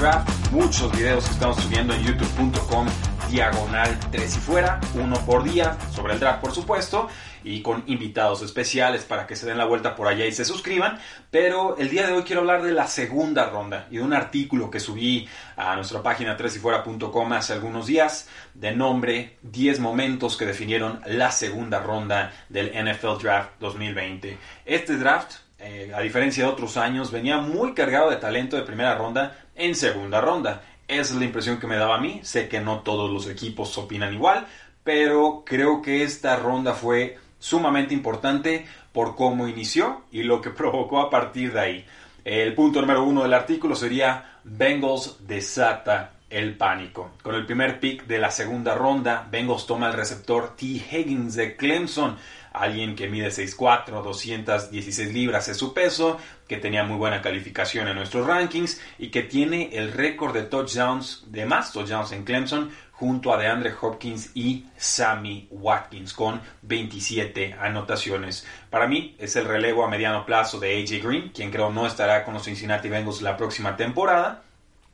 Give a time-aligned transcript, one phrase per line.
[0.00, 2.86] Draft, muchos videos que estamos subiendo en youtube.com
[3.30, 7.06] diagonal 3 y fuera, uno por día, sobre el draft por supuesto,
[7.44, 10.98] y con invitados especiales para que se den la vuelta por allá y se suscriban.
[11.30, 14.70] Pero el día de hoy quiero hablar de la segunda ronda y de un artículo
[14.70, 21.02] que subí a nuestra página 3yfuera.com hace algunos días de nombre 10 momentos que definieron
[21.04, 24.38] la segunda ronda del NFL Draft 2020.
[24.64, 28.94] Este draft eh, a diferencia de otros años, venía muy cargado de talento de primera
[28.94, 30.62] ronda en segunda ronda.
[30.88, 32.20] Esa es la impresión que me daba a mí.
[32.22, 34.46] Sé que no todos los equipos opinan igual,
[34.82, 41.00] pero creo que esta ronda fue sumamente importante por cómo inició y lo que provocó
[41.00, 41.84] a partir de ahí.
[42.24, 47.10] El punto número uno del artículo sería Bengals desata el pánico.
[47.22, 50.66] Con el primer pick de la segunda ronda, Bengals toma el receptor T.
[50.66, 52.16] Higgins de Clemson,
[52.52, 57.96] alguien que mide 6'4, 216 libras es su peso, que tenía muy buena calificación en
[57.96, 63.32] nuestros rankings y que tiene el récord de touchdowns, de más touchdowns en Clemson, junto
[63.32, 68.46] a DeAndre Hopkins y Sammy Watkins con 27 anotaciones.
[68.68, 72.24] Para mí es el relevo a mediano plazo de AJ Green, quien creo no estará
[72.24, 74.42] con los Cincinnati Bengals la próxima temporada.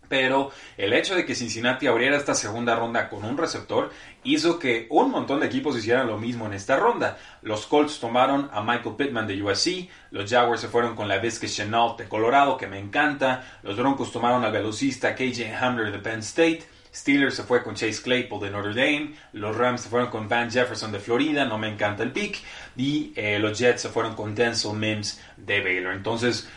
[0.09, 3.91] Pero el hecho de que Cincinnati abriera esta segunda ronda con un receptor
[4.25, 7.19] hizo que un montón de equipos hicieran lo mismo en esta ronda.
[7.43, 11.47] Los Colts tomaron a Michael Pittman de USC, los Jaguars se fueron con la Vizca
[11.47, 16.21] Chenault de Colorado, que me encanta, los Broncos tomaron al velocista KJ Hamler de Penn
[16.21, 16.65] State,
[16.97, 20.51] Steelers se fue con Chase Claypool de Notre Dame, los Rams se fueron con Van
[20.51, 22.39] Jefferson de Florida, no me encanta el pick,
[22.75, 25.93] y eh, los Jets se fueron con Denzel Mims de Baylor.
[25.93, 26.49] Entonces,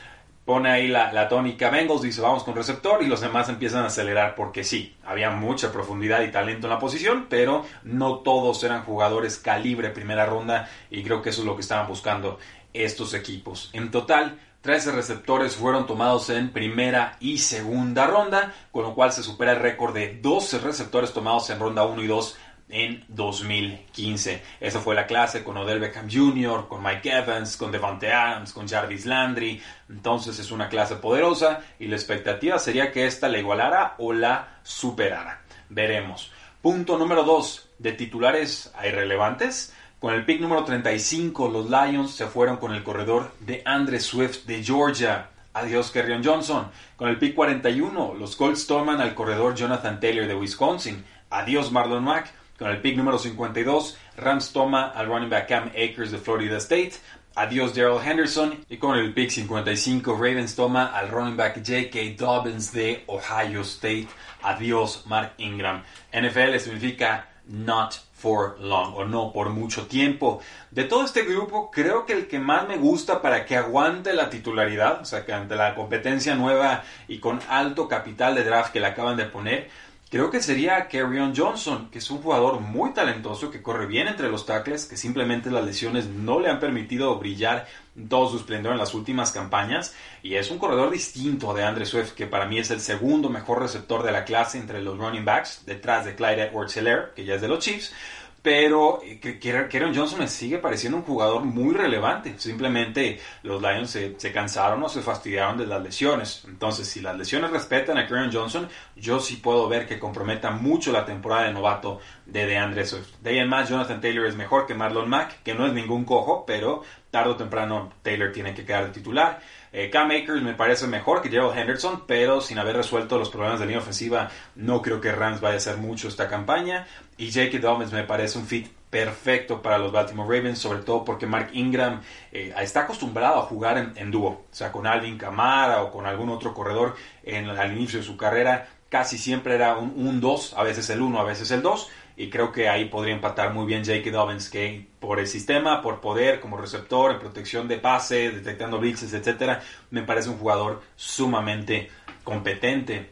[0.49, 3.85] pone ahí la, la, tónica Bengals, dice vamos con receptor y los demás empiezan a
[3.85, 8.83] acelerar porque sí, había mucha profundidad y talento en la posición, pero no todos eran
[8.83, 12.39] jugadores calibre primera ronda y creo que eso es lo que estaban buscando
[12.73, 13.69] estos equipos.
[13.73, 19.21] En total, 13 receptores fueron tomados en primera y segunda ronda, con lo cual se
[19.21, 22.37] supera el récord de 12 receptores tomados en ronda 1 y 2
[22.69, 24.41] en 2015.
[24.59, 28.67] Esa fue la clase con Odell Beckham Jr., con Mike Evans, con Devante Adams, con
[28.67, 29.61] Jarvis Landry.
[29.89, 34.59] Entonces es una clase poderosa y la expectativa sería que esta la igualara o la
[34.63, 35.41] superara.
[35.69, 36.31] Veremos.
[36.61, 37.69] Punto número 2.
[37.79, 39.73] De titulares irrelevantes.
[39.99, 44.45] Con el pick número 35, los Lions se fueron con el corredor de Andre Swift
[44.45, 45.29] de Georgia.
[45.53, 46.71] Adiós, Kerrion Johnson.
[46.95, 51.03] Con el pick 41, los Colts toman al corredor Jonathan Taylor de Wisconsin.
[51.29, 52.38] Adiós, Marlon Mack.
[52.59, 56.91] Con el pick número 52, Rams toma al running back Cam Akers de Florida State.
[57.35, 58.65] Adiós Daryl Henderson.
[58.67, 62.17] Y con el pick 55, Ravens toma al running back J.K.
[62.17, 64.09] Dobbins de Ohio State.
[64.43, 65.83] Adiós Mark Ingram.
[66.11, 70.41] NFL significa not for long o no por mucho tiempo.
[70.69, 74.29] De todo este grupo, creo que el que más me gusta para que aguante la
[74.29, 78.81] titularidad, o sea, que ante la competencia nueva y con alto capital de draft que
[78.81, 79.69] le acaban de poner,
[80.11, 84.27] Creo que sería Kerryon Johnson, que es un jugador muy talentoso, que corre bien entre
[84.27, 87.67] los tackles, que simplemente las lesiones no le han permitido brillar
[88.09, 89.93] todo su esplendor en las últimas campañas.
[90.23, 93.61] Y es un corredor distinto de Andre Swift, que para mí es el segundo mejor
[93.61, 97.35] receptor de la clase entre los running backs, detrás de Clyde edwards helaire que ya
[97.35, 97.93] es de los Chiefs.
[98.41, 102.35] Pero Kerryon Johnson me sigue pareciendo un jugador muy relevante.
[102.37, 106.43] Simplemente los Lions se, cansaron o se fastidiaron de las lesiones.
[106.47, 110.91] Entonces, si las lesiones respetan a Kerryon Johnson, yo sí puedo ver que comprometa mucho
[110.93, 113.15] la temporada de novato de DeAndre Swift.
[113.21, 116.05] De ahí en más, Jonathan Taylor es mejor que Marlon Mack, que no es ningún
[116.05, 119.39] cojo, pero tarde o temprano Taylor tiene que quedar de titular.
[119.71, 123.59] Eh, Cam Akers me parece mejor que Gerald Henderson, pero sin haber resuelto los problemas
[123.59, 126.87] de línea ofensiva, no creo que Rams vaya a hacer mucho esta campaña.
[127.17, 127.59] Y J.K.
[127.59, 132.01] Dobbins me parece un fit perfecto para los Baltimore Ravens, sobre todo porque Mark Ingram
[132.31, 136.29] eh, está acostumbrado a jugar en, dúo, o sea, con Alvin Kamara o con algún
[136.29, 138.67] otro corredor en, al inicio de su carrera.
[138.89, 141.89] Casi siempre era un 2, a veces el 1, a veces el 2
[142.19, 146.01] y creo que ahí podría empatar muy bien Jake Dobbins, que por el sistema, por
[146.01, 151.89] poder como receptor, en protección de pase, detectando blitzes, etcétera, me parece un jugador sumamente
[152.25, 153.11] competente.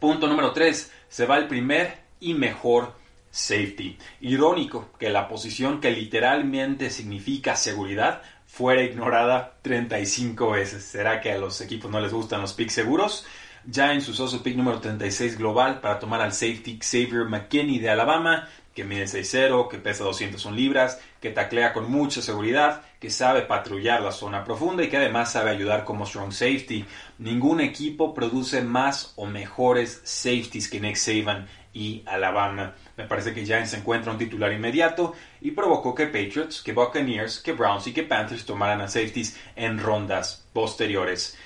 [0.00, 2.94] Punto número 3, se va el primer y mejor
[3.30, 3.96] safety.
[4.20, 10.82] Irónico que la posición que literalmente significa seguridad fuera ignorada 35 veces.
[10.82, 13.24] ¿Será que a los equipos no les gustan los picks seguros?
[13.68, 18.48] Giants usó su pick número 36 global para tomar al safety Xavier McKinney de Alabama,
[18.74, 24.00] que mide 6'0, que pesa 201 libras, que taclea con mucha seguridad, que sabe patrullar
[24.00, 26.86] la zona profunda y que además sabe ayudar como strong safety.
[27.18, 32.74] Ningún equipo produce más o mejores safeties que Nick Saban y Alabama.
[32.96, 37.52] Me parece que Giants encuentra un titular inmediato y provocó que Patriots, que Buccaneers, que
[37.52, 41.36] Browns y que Panthers tomaran a safeties en rondas posteriores.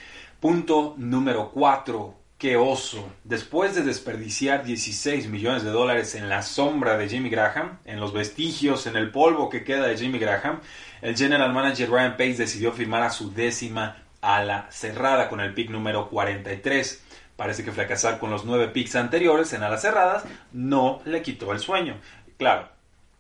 [0.44, 2.14] Punto número 4.
[2.37, 3.11] ¡Qué oso!
[3.25, 8.12] Después de desperdiciar 16 millones de dólares en la sombra de Jimmy Graham, en los
[8.12, 10.61] vestigios, en el polvo que queda de Jimmy Graham,
[11.00, 15.70] el general manager Ryan Pace decidió firmar a su décima ala cerrada con el pick
[15.70, 17.02] número 43.
[17.37, 21.58] Parece que fracasar con los nueve picks anteriores en alas cerradas no le quitó el
[21.58, 21.96] sueño.
[22.37, 22.69] Claro,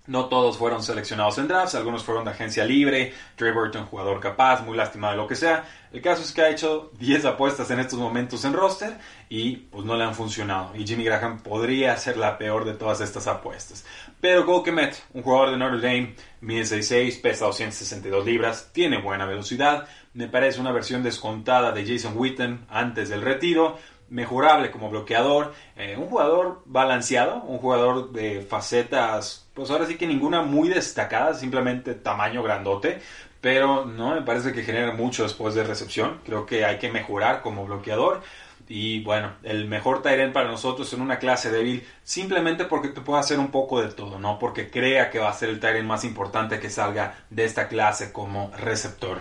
[0.06, 4.62] no todos fueron seleccionados en drafts, algunos fueron de agencia libre, Trey Burton jugador capaz,
[4.62, 5.64] muy lastimado lo que sea.
[5.92, 8.98] El caso es que ha hecho 10 apuestas en estos momentos en roster
[9.28, 10.74] y pues no le han funcionado.
[10.76, 13.86] Y Jimmy Graham podría ser la peor de todas estas apuestas.
[14.20, 19.86] Pero Gokemet, un jugador de Notre Dame, mide 6'6, pesa 262 libras, tiene buena velocidad,
[20.12, 23.78] me parece una versión descontada de Jason Witten antes del retiro
[24.10, 30.06] mejorable como bloqueador, eh, un jugador balanceado, un jugador de facetas, pues ahora sí que
[30.06, 33.00] ninguna muy destacada, simplemente tamaño grandote,
[33.40, 37.42] pero no me parece que genera mucho después de recepción, creo que hay que mejorar
[37.42, 38.22] como bloqueador.
[38.66, 43.20] Y bueno, el mejor Tyrant para nosotros en una clase débil, simplemente porque te puede
[43.20, 46.04] hacer un poco de todo, no porque crea que va a ser el Tyrant más
[46.04, 49.20] importante que salga de esta clase como receptor.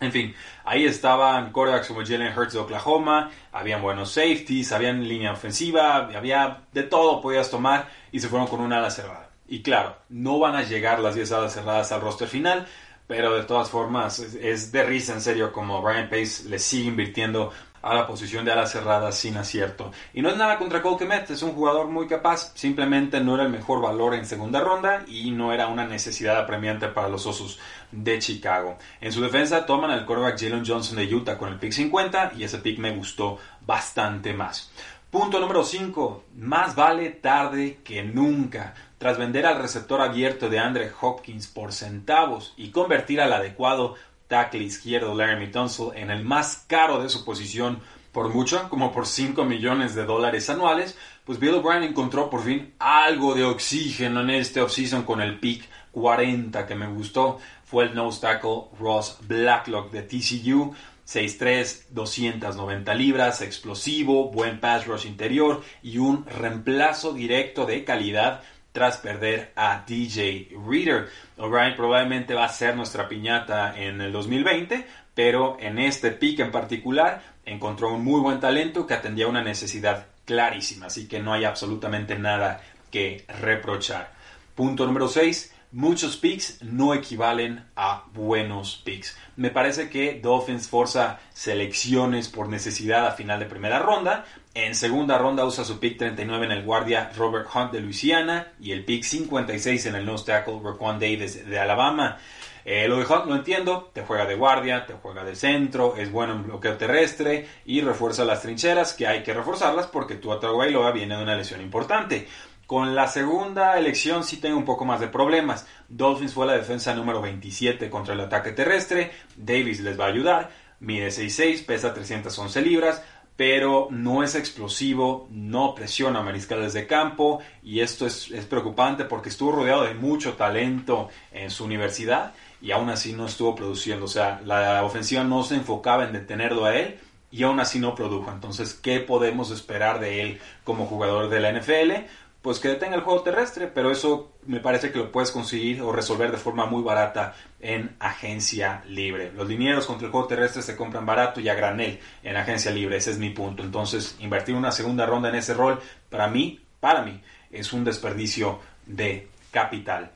[0.00, 0.34] En fin,
[0.64, 6.64] ahí estaban quarterbacks como Jalen Hurts de Oklahoma, habían buenos safeties, habían línea ofensiva, había
[6.72, 9.33] de todo podías tomar y se fueron con una ala cerrada.
[9.46, 12.66] Y claro, no van a llegar las 10 alas cerradas al roster final,
[13.06, 17.52] pero de todas formas es, de risa en serio como Ryan Pace le sigue invirtiendo
[17.82, 19.92] a la posición de ala cerrada sin acierto.
[20.14, 23.44] Y no es nada contra Cole Kemet, es un jugador muy capaz, simplemente no era
[23.44, 27.60] el mejor valor en segunda ronda y no era una necesidad apremiante para los Osos
[27.92, 28.78] de Chicago.
[29.02, 32.44] En su defensa toman al quarterback Jalen Johnson de Utah con el pick 50 y
[32.44, 33.36] ese pick me gustó
[33.66, 34.72] bastante más.
[35.14, 36.24] Punto número 5.
[36.38, 38.74] Más vale tarde que nunca.
[39.04, 43.96] Tras vender al receptor abierto de Andre Hopkins por centavos y convertir al adecuado
[44.28, 47.80] tackle izquierdo Laramie Tunsil en el más caro de su posición
[48.12, 50.96] por mucho, como por 5 millones de dólares anuales,
[51.26, 55.68] pues Bill O'Brien encontró por fin algo de oxígeno en este offseason con el pick
[55.92, 57.40] 40 que me gustó.
[57.66, 60.74] Fue el nose tackle Ross Blacklock de TCU.
[61.06, 68.40] 6'3, 290 libras, explosivo, buen pass rush interior y un reemplazo directo de calidad
[68.74, 71.08] tras perder a DJ Reader.
[71.38, 74.84] O'Brien probablemente va a ser nuestra piñata en el 2020,
[75.14, 80.06] pero en este pick en particular encontró un muy buen talento que atendía una necesidad
[80.24, 84.10] clarísima, así que no hay absolutamente nada que reprochar.
[84.56, 85.52] Punto número 6.
[85.70, 89.16] Muchos picks no equivalen a buenos picks.
[89.36, 95.18] Me parece que Dolphins forza selecciones por necesidad a final de primera ronda, en segunda
[95.18, 99.02] ronda usa su pick 39 en el guardia Robert Hunt de Luisiana y el pick
[99.02, 102.18] 56 en el nose tackle Raquan Davis de Alabama.
[102.64, 106.10] Eh, lo de Hunt lo entiendo, te juega de guardia, te juega de centro, es
[106.10, 110.92] bueno en bloqueo terrestre y refuerza las trincheras que hay que reforzarlas porque tu Tagovailoa
[110.92, 112.28] viene de una lesión importante.
[112.66, 115.66] Con la segunda elección sí tengo un poco más de problemas.
[115.88, 119.10] Dolphins fue la defensa número 27 contra el ataque terrestre.
[119.36, 120.50] Davis les va a ayudar.
[120.80, 123.02] Mide 6'6, pesa 311 libras
[123.36, 129.52] pero no es explosivo, no presiona mariscales de campo y esto es, preocupante porque estuvo
[129.52, 134.04] rodeado de mucho talento en su universidad y aún así no estuvo produciendo.
[134.04, 136.98] O sea, la ofensiva no se enfocaba en detenerlo a él
[137.34, 138.30] y aún así no produjo.
[138.30, 142.06] Entonces, ¿qué podemos esperar de él como jugador de la NFL?
[142.44, 145.92] Pues que detenga el juego terrestre, pero eso me parece que lo puedes conseguir o
[145.92, 149.32] resolver de forma muy barata en agencia libre.
[149.32, 152.98] Los linieros contra el juego terrestre se compran barato y a granel en agencia libre,
[152.98, 153.62] ese es mi punto.
[153.62, 157.18] Entonces, invertir una segunda ronda en ese rol, para mí, para mí,
[157.50, 160.10] es un desperdicio de capital.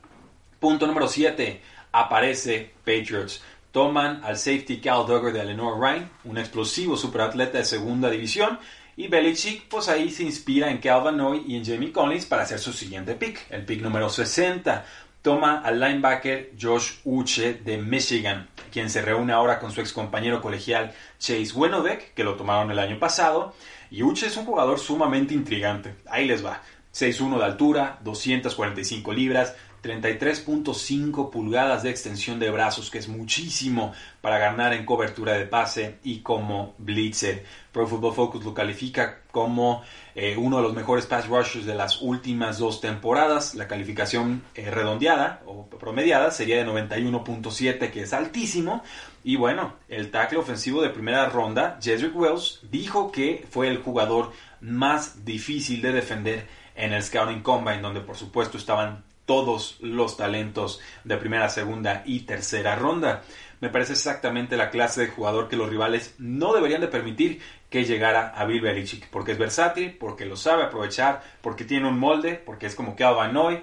[0.61, 1.63] Punto número 7.
[1.93, 3.43] Aparece Patriots.
[3.73, 8.59] Toman al safety Cal Duggar de Eleanor Ryan, un explosivo superatleta de segunda división,
[8.99, 12.59] y Belichick, pues ahí se inspira en Calvin Noy y en Jamie Collins para hacer
[12.59, 14.85] su siguiente pick, el pick número 60.
[15.23, 20.43] Toma al linebacker Josh Uche de Michigan, quien se reúne ahora con su ex compañero
[20.43, 23.55] colegial Chase Winovec, que lo tomaron el año pasado.
[23.89, 25.95] Y Uche es un jugador sumamente intrigante.
[26.11, 26.61] Ahí les va.
[26.93, 34.39] 6'1 de altura, 245 libras, 33.5 pulgadas de extensión de brazos, que es muchísimo para
[34.39, 37.45] ganar en cobertura de pase y como blitzer.
[37.73, 39.83] Pro Football Focus lo califica como
[40.15, 43.55] eh, uno de los mejores pass rushers de las últimas dos temporadas.
[43.55, 48.83] La calificación eh, redondeada o promediada sería de 91.7, que es altísimo.
[49.23, 54.33] Y bueno, el tackle ofensivo de primera ronda, Jedrick Wells, dijo que fue el jugador
[54.61, 60.81] más difícil de defender en el Scouting Combine, donde por supuesto estaban todos los talentos
[61.05, 63.23] de primera, segunda y tercera ronda.
[63.61, 67.85] Me parece exactamente la clase de jugador que los rivales no deberían de permitir que
[67.85, 72.35] llegara a Bill Belichick, porque es versátil, porque lo sabe aprovechar, porque tiene un molde,
[72.35, 73.61] porque es como Calvin Noy,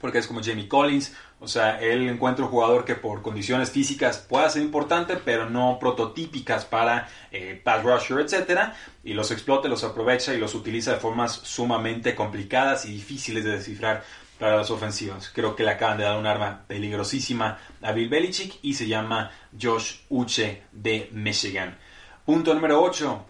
[0.00, 1.14] porque es como Jamie Collins.
[1.38, 5.78] O sea, él encuentra un jugador que por condiciones físicas pueda ser importante, pero no
[5.78, 8.72] prototípicas para eh, pass rusher, etc.
[9.04, 13.52] Y los explota, los aprovecha y los utiliza de formas sumamente complicadas y difíciles de
[13.52, 14.02] descifrar
[14.38, 15.30] para las ofensivas.
[15.34, 19.30] Creo que le acaban de dar un arma peligrosísima a Bill Belichick y se llama
[19.60, 21.76] Josh Uche de Michigan.
[22.24, 23.24] Punto número 8.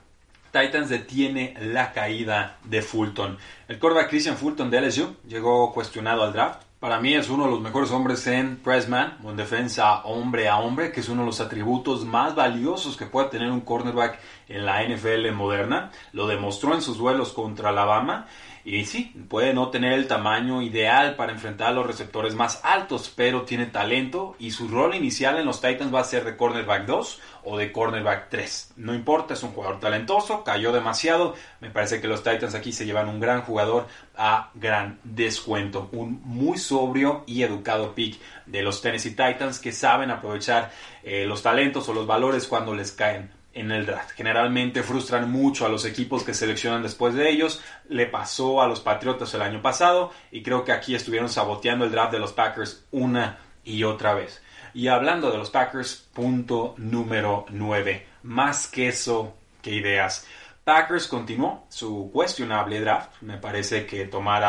[0.52, 3.36] Titans detiene la caída de Fulton.
[3.68, 6.62] El quarterback Christian Fulton de LSU llegó cuestionado al draft.
[6.80, 10.92] Para mí es uno de los mejores hombres en pressman en defensa hombre a hombre,
[10.92, 14.82] que es uno de los atributos más valiosos que puede tener un cornerback en la
[14.82, 15.90] NFL moderna.
[16.12, 18.26] Lo demostró en sus duelos contra Alabama
[18.68, 23.12] y sí, puede no tener el tamaño ideal para enfrentar a los receptores más altos,
[23.14, 26.84] pero tiene talento y su rol inicial en los Titans va a ser de cornerback
[26.84, 28.72] 2 o de cornerback 3.
[28.74, 31.36] No importa, es un jugador talentoso, cayó demasiado.
[31.60, 35.88] Me parece que los Titans aquí se llevan un gran jugador a gran descuento.
[35.92, 40.72] Un muy sobrio y educado pick de los Tennessee Titans que saben aprovechar
[41.04, 44.10] eh, los talentos o los valores cuando les caen en el draft.
[44.10, 47.62] Generalmente frustran mucho a los equipos que seleccionan después de ellos.
[47.88, 51.90] Le pasó a los Patriotas el año pasado y creo que aquí estuvieron saboteando el
[51.90, 54.42] draft de los Packers una y otra vez.
[54.74, 58.06] Y hablando de los Packers, punto número 9.
[58.24, 60.26] Más queso que ideas.
[60.62, 63.22] Packers continuó su cuestionable draft.
[63.22, 64.44] Me parece que tomar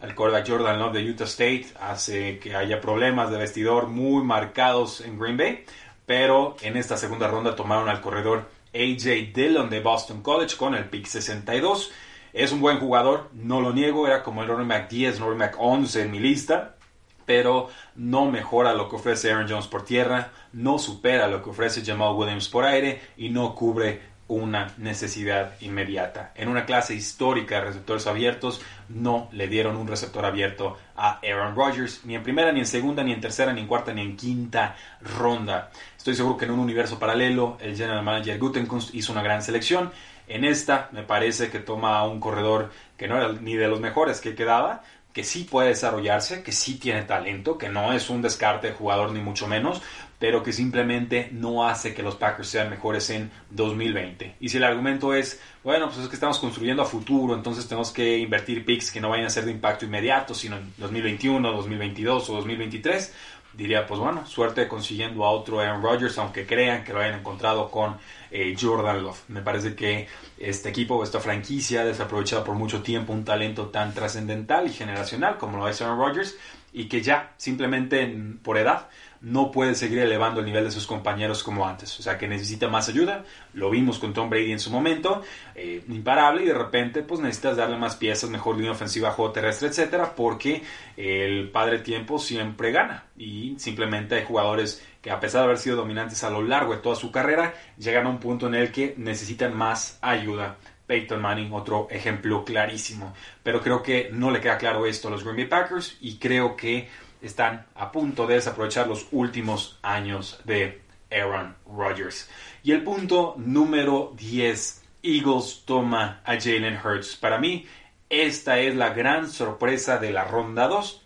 [0.00, 5.00] al quarterback Jordan Love de Utah State hace que haya problemas de vestidor muy marcados
[5.00, 5.64] en Green Bay
[6.06, 10.88] pero en esta segunda ronda tomaron al corredor AJ Dillon de Boston College con el
[10.88, 11.90] pick 62.
[12.32, 15.56] Es un buen jugador, no lo niego, era como el running back 10, running back
[15.58, 16.76] 11 en mi lista,
[17.24, 21.84] pero no mejora lo que ofrece Aaron Jones por tierra, no supera lo que ofrece
[21.84, 26.32] Jamal Williams por aire y no cubre una necesidad inmediata.
[26.34, 31.54] En una clase histórica de receptores abiertos, no le dieron un receptor abierto a Aaron
[31.54, 34.16] Rodgers, ni en primera, ni en segunda, ni en tercera, ni en cuarta, ni en
[34.16, 35.70] quinta ronda.
[35.96, 39.92] Estoy seguro que en un universo paralelo, el general manager Gutenkunst hizo una gran selección.
[40.28, 44.20] En esta, me parece que toma un corredor que no era ni de los mejores
[44.20, 44.82] que quedaba,
[45.16, 49.12] que sí puede desarrollarse, que sí tiene talento, que no es un descarte de jugador
[49.12, 49.80] ni mucho menos,
[50.18, 54.36] pero que simplemente no hace que los Packers sean mejores en 2020.
[54.40, 57.92] Y si el argumento es, bueno, pues es que estamos construyendo a futuro, entonces tenemos
[57.92, 62.30] que invertir picks que no vayan a ser de impacto inmediato, sino en 2021, 2022
[62.30, 63.12] o 2023,
[63.56, 67.70] diría, pues bueno, suerte consiguiendo a otro Aaron Rodgers, aunque crean que lo hayan encontrado
[67.70, 67.96] con
[68.30, 69.22] eh, Jordan Love.
[69.28, 70.08] Me parece que
[70.38, 75.38] este equipo, esta franquicia, ha desaprovechado por mucho tiempo un talento tan trascendental y generacional
[75.38, 76.36] como lo es Aaron Rodgers,
[76.72, 78.06] y que ya, simplemente
[78.42, 78.88] por edad,
[79.26, 81.98] no puede seguir elevando el nivel de sus compañeros como antes.
[81.98, 83.24] O sea, que necesita más ayuda.
[83.54, 85.20] Lo vimos con Tom Brady en su momento,
[85.56, 89.66] eh, imparable, y de repente pues necesitas darle más piezas, mejor línea ofensiva, juego terrestre,
[89.66, 90.62] etcétera, porque
[90.96, 93.06] el padre tiempo siempre gana.
[93.16, 96.80] Y simplemente hay jugadores que a pesar de haber sido dominantes a lo largo de
[96.80, 100.56] toda su carrera, llegan a un punto en el que necesitan más ayuda.
[100.86, 103.12] Peyton Manning, otro ejemplo clarísimo.
[103.42, 106.54] Pero creo que no le queda claro esto a los Green Bay Packers y creo
[106.54, 106.88] que
[107.26, 112.28] están a punto de desaprovechar los últimos años de Aaron Rodgers.
[112.62, 117.16] Y el punto número 10, Eagles toma a Jalen Hurts.
[117.16, 117.66] Para mí,
[118.08, 121.02] esta es la gran sorpresa de la ronda 2.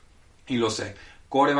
[0.48, 0.94] Y lo sé,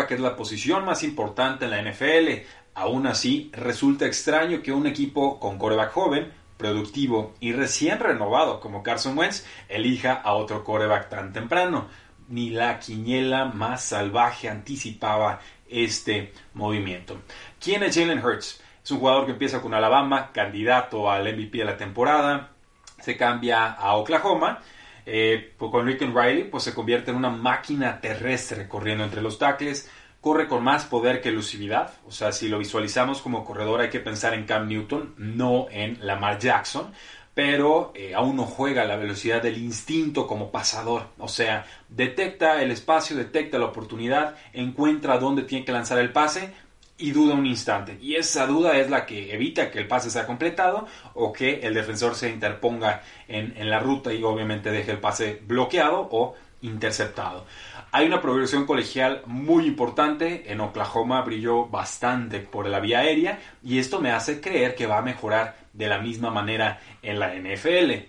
[0.09, 2.45] que es la posición más importante en la NFL.
[2.75, 8.83] Aún así, resulta extraño que un equipo con coreback joven, productivo y recién renovado como
[8.83, 11.89] Carson Wentz elija a otro coreback tan temprano
[12.31, 17.21] ni la quiniela más salvaje anticipaba este movimiento.
[17.61, 18.63] ¿Quién es Jalen Hurts?
[18.83, 22.53] Es un jugador que empieza con Alabama, candidato al MVP de la temporada,
[23.01, 24.61] se cambia a Oklahoma.
[25.07, 29.39] Eh, pues con Rick Riley pues se convierte en una máquina terrestre corriendo entre los
[29.39, 33.89] tackles, corre con más poder que elusividad, o sea, si lo visualizamos como corredor hay
[33.89, 36.93] que pensar en Cam Newton, no en Lamar Jackson,
[37.41, 42.71] pero eh, aún no juega la velocidad del instinto como pasador, o sea, detecta el
[42.71, 46.53] espacio, detecta la oportunidad, encuentra dónde tiene que lanzar el pase,
[46.99, 47.97] y duda un instante.
[48.03, 51.73] Y esa duda es la que evita que el pase sea completado o que el
[51.73, 57.47] defensor se interponga en, en, la ruta y obviamente deje el pase bloqueado o interceptado.
[57.91, 60.53] Hay una progresión colegial muy importante.
[60.53, 64.99] En Oklahoma brilló bastante por la vía aérea y esto me hace creer que va
[64.99, 68.09] a mejorar de la misma manera en la NFL.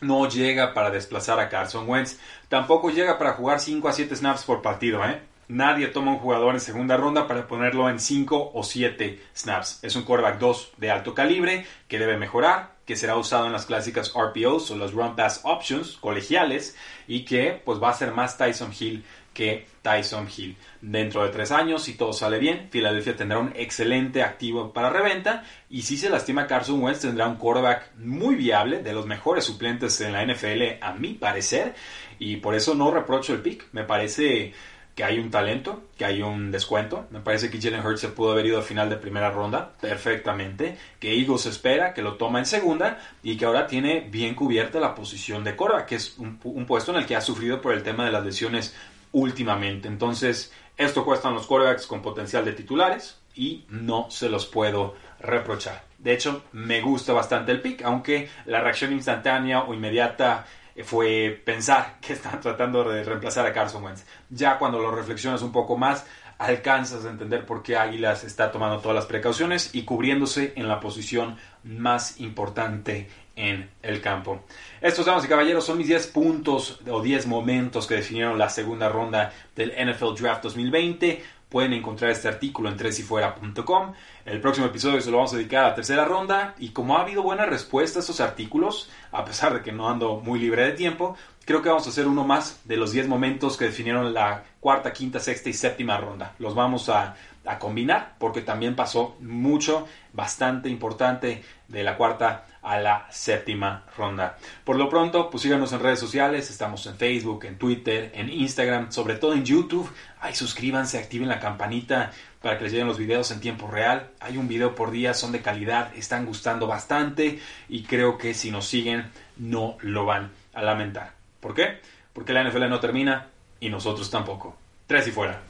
[0.00, 2.18] No llega para desplazar a Carson Wentz.
[2.48, 5.04] Tampoco llega para jugar 5 a 7 snaps por partido.
[5.04, 5.20] ¿eh?
[5.48, 9.78] Nadie toma un jugador en segunda ronda para ponerlo en 5 o 7 snaps.
[9.82, 13.64] Es un quarterback 2 de alto calibre que debe mejorar, que será usado en las
[13.64, 18.36] clásicas RPOs o las Run Pass Options colegiales y que pues va a ser más
[18.36, 19.04] Tyson Hill
[19.36, 20.56] que Tyson Hill.
[20.80, 25.44] Dentro de tres años, si todo sale bien, Filadelfia tendrá un excelente activo para reventa
[25.68, 30.00] y si se lastima Carson Wentz tendrá un quarterback muy viable, de los mejores suplentes
[30.00, 31.74] en la NFL a mi parecer
[32.18, 33.66] y por eso no reprocho el pick.
[33.72, 34.54] Me parece
[34.96, 37.06] que hay un talento, que hay un descuento.
[37.10, 40.78] Me parece que Jalen Hurts se pudo haber ido al final de primera ronda perfectamente,
[40.98, 44.94] que Eagles espera que lo toma en segunda y que ahora tiene bien cubierta la
[44.94, 48.06] posición de Cora, que es un, puesto en el que ha sufrido por el tema
[48.06, 48.74] de las lesiones
[49.12, 49.88] últimamente.
[49.88, 55.84] Entonces, esto cuestan los quarterbacks con potencial de titulares y no se los puedo reprochar.
[55.98, 60.46] De hecho, me gusta bastante el pick, aunque la reacción instantánea o inmediata
[60.84, 64.04] fue pensar que están tratando de reemplazar a Carson Wentz.
[64.30, 66.06] Ya cuando lo reflexionas un poco más,
[66.38, 70.80] alcanzas a entender por qué Águilas está tomando todas las precauciones y cubriéndose en la
[70.80, 74.40] posición más importante en el campo.
[74.80, 78.88] Estos, damas y caballeros, son mis 10 puntos o 10 momentos que definieron la segunda
[78.88, 81.22] ronda del NFL Draft 2020.
[81.48, 83.92] Pueden encontrar este artículo en tresyfuera.com.
[84.24, 87.02] El próximo episodio se lo vamos a dedicar a la tercera ronda y como ha
[87.02, 90.72] habido buena respuesta a estos artículos, a pesar de que no ando muy libre de
[90.72, 94.42] tiempo, creo que vamos a hacer uno más de los 10 momentos que definieron la
[94.58, 96.34] cuarta, quinta, sexta y séptima ronda.
[96.40, 102.80] Los vamos a, a combinar porque también pasó mucho, bastante importante de la cuarta a
[102.80, 104.36] la séptima ronda.
[104.64, 108.90] Por lo pronto, pues síganos en redes sociales, estamos en Facebook, en Twitter, en Instagram,
[108.90, 109.88] sobre todo en YouTube.
[110.20, 112.10] Ay, suscríbanse, activen la campanita
[112.42, 114.10] para que les lleguen los videos en tiempo real.
[114.18, 118.50] Hay un video por día, son de calidad, están gustando bastante y creo que si
[118.50, 121.12] nos siguen no lo van a lamentar.
[121.38, 121.78] ¿Por qué?
[122.12, 123.28] Porque la NFL no termina
[123.60, 124.56] y nosotros tampoco.
[124.88, 125.40] Tres y fuera.